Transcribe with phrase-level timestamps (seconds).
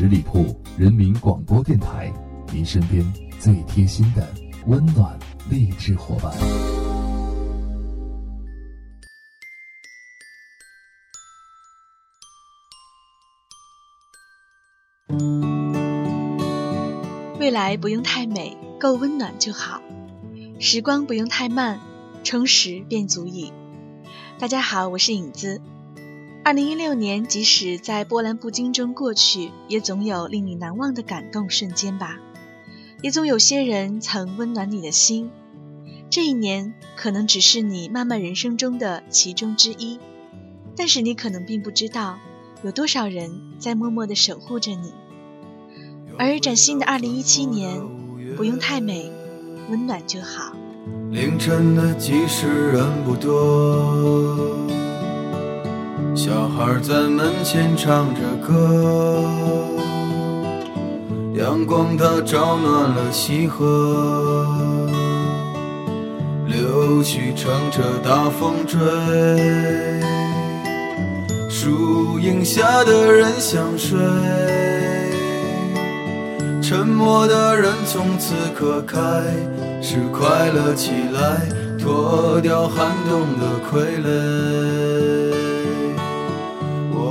[0.00, 2.10] 十里铺人民广播电台，
[2.50, 3.04] 您身边
[3.38, 4.26] 最贴心的
[4.66, 5.18] 温暖
[5.50, 6.32] 励志伙伴。
[17.38, 19.82] 未来不用太美，够温暖就好；
[20.58, 21.78] 时光不用太慢，
[22.24, 23.52] 充实便足矣。
[24.38, 25.60] 大家好，我是影子。
[26.50, 32.18] 二零一六年，即使在波澜不惊中过去，也总有令你难忘的感动瞬间吧。
[33.02, 35.30] 也总有些人曾温暖你的心。
[36.10, 40.00] 这一年可能只是你漫漫人生中的其中之一，
[40.74, 42.18] 但是你可能并不知道，
[42.64, 44.92] 有多少人在默默的守护着你。
[46.18, 47.80] 而崭新的二零一七年，
[48.36, 49.12] 不用太美，
[49.68, 50.52] 温暖就好。
[51.12, 54.66] 凌晨的集市人不多，
[56.22, 59.24] 小孩在门前唱着歌，
[61.34, 64.46] 阳光它照暖了溪河，
[66.46, 68.78] 柳絮乘着大风追，
[71.48, 73.98] 树荫下的人想睡。
[76.60, 78.98] 沉默的人从此刻开
[79.80, 85.49] 始快乐起来，脱掉寒冬的傀儡。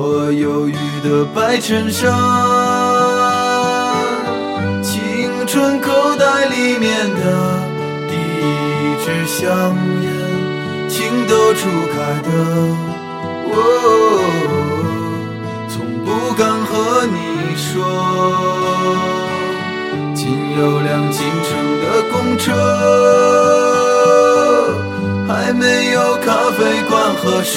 [0.00, 2.08] 我忧郁的白衬衫，
[4.80, 7.58] 青春口袋里面的
[8.06, 10.08] 第一支香烟，
[10.88, 12.30] 情窦初开的
[13.50, 13.52] 我，
[15.68, 17.18] 从不敢和你
[17.56, 17.66] 说。
[20.14, 21.50] 仅有辆进城
[21.82, 22.46] 的公车，
[25.26, 27.56] 还没有咖啡馆和奢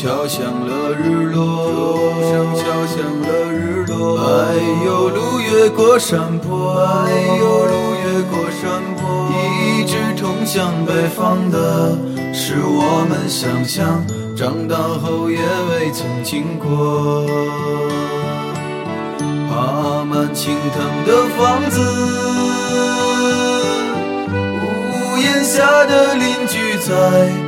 [0.00, 4.16] 敲响了日落，钟声敲响了日落。
[4.20, 4.54] 哎
[4.86, 7.10] 呦，路越过山坡，哎
[7.40, 9.02] 呦，路越过山坡。
[9.34, 11.98] 一直通向北方的，
[12.32, 14.06] 是我们想象，
[14.36, 17.26] 长大后也未曾经过。
[19.50, 21.80] 爬满青藤的房子，
[24.62, 27.47] 屋檐下的邻居在。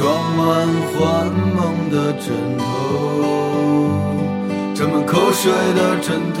[0.00, 2.64] 装满幻梦的枕头，
[4.74, 6.40] 沾满口水的枕头。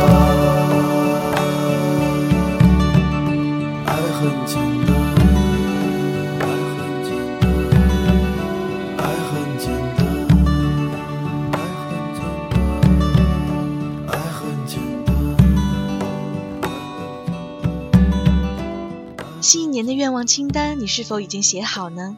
[20.25, 22.17] 清单，你是否已经写好呢？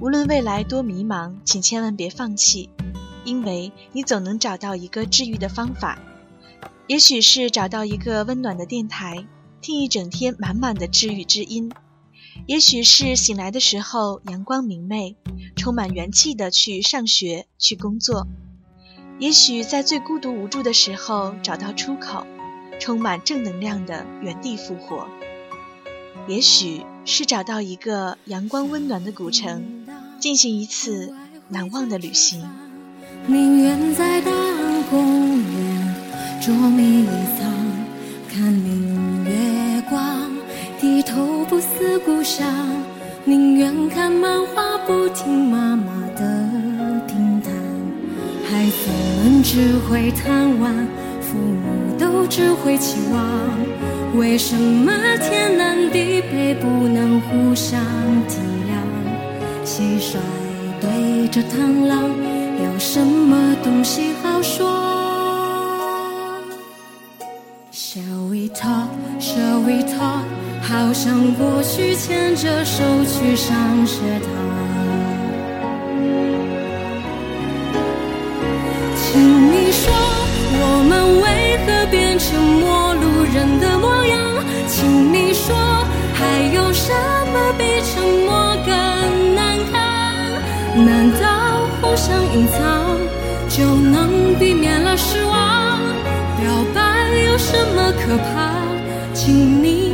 [0.00, 2.70] 无论未来多迷茫，请千万别放弃，
[3.24, 5.98] 因为你总能找到一个治愈的方法。
[6.86, 9.26] 也许是找到一个温暖的电台，
[9.60, 11.70] 听一整天满满的治愈之音；
[12.46, 15.16] 也许是醒来的时候阳光明媚，
[15.56, 18.26] 充满元气的去上学去工作；
[19.18, 22.26] 也许在最孤独无助的时候找到出口，
[22.80, 25.06] 充满正能量的原地复活；
[26.26, 29.64] 也许是找到一个阳光温暖的古城，
[30.20, 31.14] 进行一次
[31.48, 32.46] 难忘的旅行。
[33.26, 34.30] 宁愿在大
[34.90, 35.94] 公园
[36.38, 37.06] 捉迷
[37.38, 37.50] 藏，
[38.30, 40.30] 看明月光。
[40.78, 42.46] 低头不思故乡，
[43.24, 47.50] 宁愿看漫画，不听妈妈的评弹。
[48.44, 48.90] 孩子
[49.24, 50.86] 们只会贪玩，
[51.22, 53.97] 父母都只会期望。
[54.14, 57.80] 为什么天南地北不能互相
[58.26, 58.72] 体谅？
[59.64, 60.16] 蟋蟀
[60.80, 62.08] 对着螳螂，
[62.64, 64.66] 有什么东西好说
[67.72, 68.88] ？Shall we talk?
[69.20, 70.24] Shall we talk?
[70.62, 74.30] 好像过去牵着手去上学堂，
[86.88, 89.76] 什么比沉默更难堪？
[90.86, 92.96] 难道互相隐藏
[93.46, 95.82] 就能避免了失望？
[96.40, 98.54] 表白有什么可怕？
[99.12, 99.87] 请你。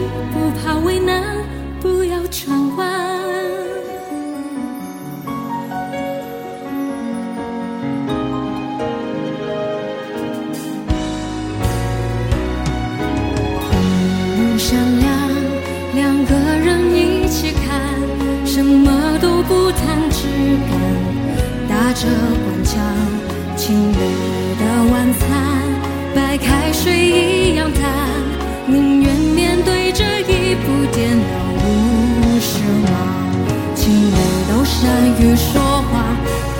[34.74, 34.90] 善
[35.20, 35.92] 于说话，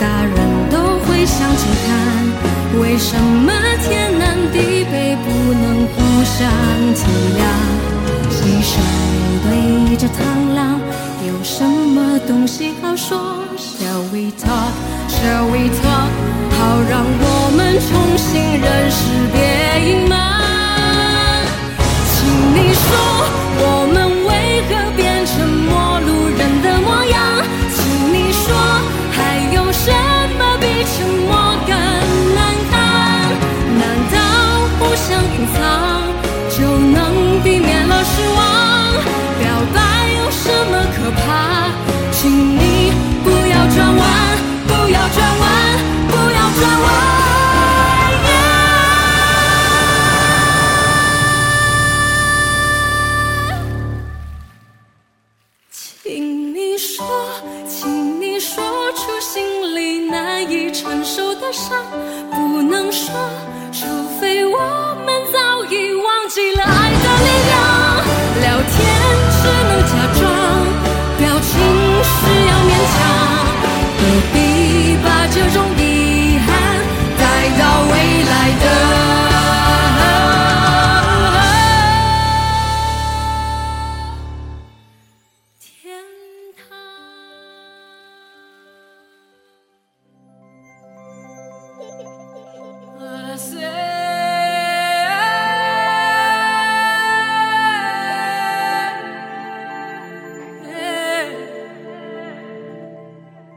[0.00, 0.36] 大人
[0.70, 1.90] 都会向前看。
[2.80, 3.52] 为什么
[3.82, 5.94] 天南地北不能互
[6.24, 6.38] 相
[6.94, 7.02] 体
[7.38, 7.42] 谅？
[8.30, 8.72] 蟋蟀
[9.42, 10.80] 对着螳螂，
[11.26, 13.18] 有什么东西好说
[13.58, 14.72] ？Shall we talk?
[15.08, 16.10] Shall we talk?
[16.56, 19.02] 好让我们重新认识，
[19.32, 19.36] 别
[19.90, 20.14] 隐瞒。
[22.10, 22.16] 请
[22.54, 23.43] 你说。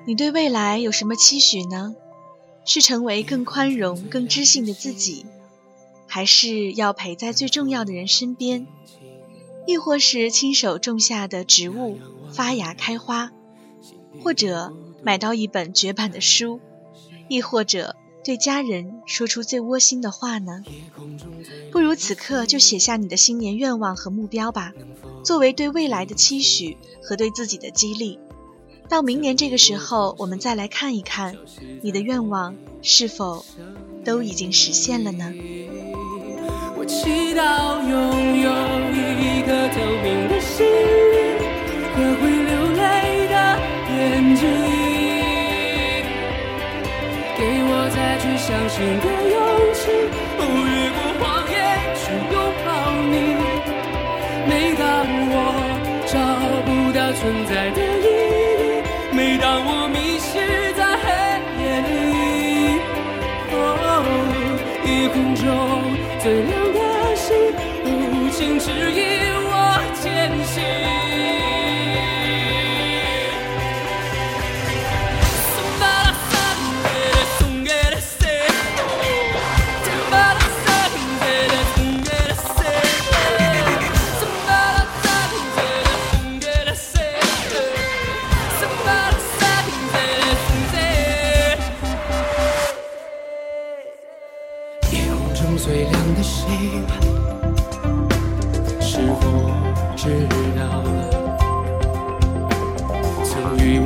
[0.07, 1.93] 你对未来有什么期许呢？
[2.63, 5.25] 是成为更宽容、更知性的自己，
[6.07, 8.67] 还是要陪在最重要的人身边？
[9.65, 11.99] 亦或是亲手种下的植物
[12.31, 13.33] 发芽开花，
[14.23, 14.73] 或者
[15.03, 16.61] 买到一本绝版的书，
[17.27, 20.63] 亦或者对家人说出最窝心的话呢？
[21.69, 24.71] 不如此刻就写下你的新年愿望和目标吧，
[25.25, 28.17] 作为对未来的期许和对自己的激励。
[28.89, 31.35] 到明年这个时候，我们再来看一看，
[31.81, 33.43] 你的愿望是否
[34.05, 35.33] 都已经实现了呢？
[36.77, 37.91] 我祈祷拥
[38.41, 38.47] 有
[38.95, 40.65] 一颗透明的心
[41.93, 43.35] 和会流泪的
[43.91, 43.97] 眼
[44.37, 44.47] 睛，
[47.35, 49.35] 给我再去相信的勇
[49.75, 49.83] 气，
[50.39, 51.55] 越过谎言
[51.99, 52.01] 去
[52.31, 52.67] 拥抱
[53.11, 53.15] 你。
[54.47, 54.87] 每当
[55.29, 55.35] 我
[56.07, 56.15] 找
[56.63, 56.67] 不
[56.97, 57.96] 到存在的。
[59.17, 60.66] 每当我迷失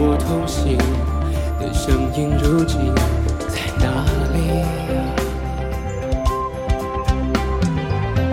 [0.04, 0.76] 我同行
[1.60, 2.92] 的声音，如今
[3.48, 4.04] 在哪
[4.34, 4.36] 里？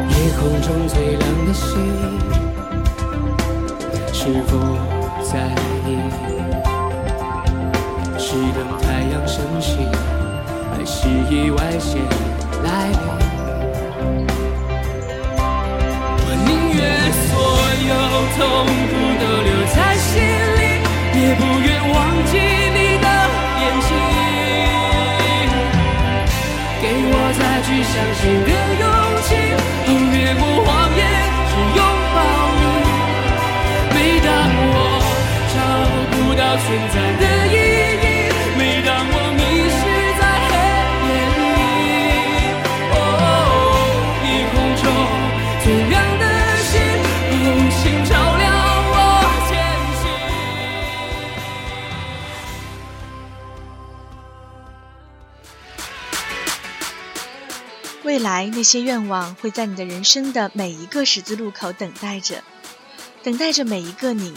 [0.09, 1.69] 夜空中最亮的星，
[4.15, 4.57] 是否
[5.23, 5.53] 在
[5.85, 5.89] 意？
[8.19, 9.77] 是等太阳升起，
[10.73, 12.01] 还是意外先
[12.65, 13.28] 来临？
[27.91, 28.85] 相信的勇
[29.25, 29.29] 气，
[29.87, 31.01] 哦，越过谎言
[31.49, 31.81] 去拥
[32.15, 32.17] 抱
[32.59, 32.63] 你。
[33.95, 34.29] 每当
[34.61, 34.73] 我
[35.55, 35.57] 找
[36.13, 37.68] 不到存在的意义，
[58.39, 62.45] 来那些愿望会在你的人生的每一个十字路口等待着，
[63.25, 64.33] 等待着每一个你，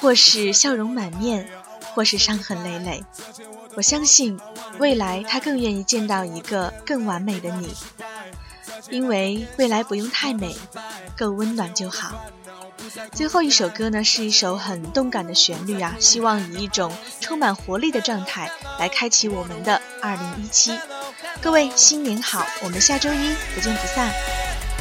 [0.00, 1.46] 或是笑容满面，
[1.92, 3.04] 或是伤痕累累。
[3.74, 4.40] 我相信，
[4.78, 7.74] 未来他更愿意见到一个更完美的你，
[8.88, 10.56] 因为未来不用太美，
[11.14, 12.24] 够温暖就好。
[13.12, 20.78] 最后一首歌呢，是一首很动感的旋律啊，希望以一种充满活力的状态来开启我们的二零一七。
[21.40, 24.10] 各位新年好，我们下周一不见不散。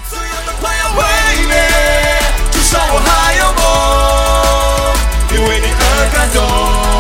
[0.10, 1.04] 所有的快要毁
[1.48, 1.56] 灭，
[2.52, 6.93] 至少我还有梦，因为你而感动。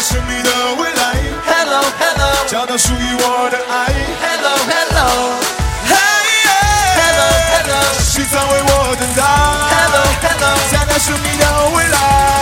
[0.00, 1.14] hello，在神秘的未来。
[1.44, 3.92] Hello, hello，找到属于我的爱。
[4.22, 5.36] Hello, hello，
[5.84, 5.94] 嘿
[6.96, 9.20] ，hello hello，是谁在为我等待
[9.68, 11.44] ？Hello, hello，在那神秘的
[11.76, 11.98] 未来。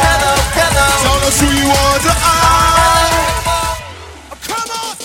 [0.07, 1.75] Hello, hello，找到属于我
[2.05, 2.27] 的爱。
[4.47, 4.97] Come on。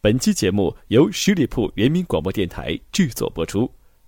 [0.00, 3.72] 本期节目由十里铺人民广播电台制作播出。